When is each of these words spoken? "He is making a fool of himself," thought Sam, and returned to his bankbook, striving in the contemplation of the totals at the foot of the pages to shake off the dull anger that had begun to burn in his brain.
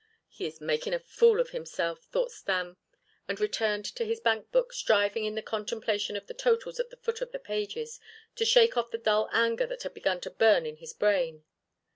"He 0.29 0.47
is 0.47 0.59
making 0.59 0.95
a 0.95 0.99
fool 0.99 1.39
of 1.39 1.51
himself," 1.51 2.05
thought 2.05 2.31
Sam, 2.31 2.77
and 3.27 3.39
returned 3.39 3.85
to 3.85 4.03
his 4.03 4.19
bankbook, 4.19 4.73
striving 4.73 5.25
in 5.25 5.35
the 5.35 5.43
contemplation 5.43 6.15
of 6.15 6.25
the 6.25 6.33
totals 6.33 6.79
at 6.79 6.89
the 6.89 6.97
foot 6.97 7.21
of 7.21 7.31
the 7.31 7.37
pages 7.37 7.99
to 8.35 8.43
shake 8.43 8.75
off 8.75 8.89
the 8.89 8.97
dull 8.97 9.29
anger 9.31 9.67
that 9.67 9.83
had 9.83 9.93
begun 9.93 10.19
to 10.21 10.31
burn 10.31 10.65
in 10.65 10.77
his 10.77 10.93
brain. 10.93 11.43